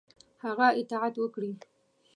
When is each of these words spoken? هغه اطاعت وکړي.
هغه 0.43 0.67
اطاعت 0.79 1.13
وکړي. 1.23 1.51